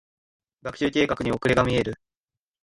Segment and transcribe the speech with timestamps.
[0.63, 1.93] 学習計画に遅れが見える。